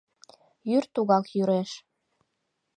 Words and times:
Йӱр 0.69 0.83
тугак 0.93 1.25
йӱреш. 1.35 1.71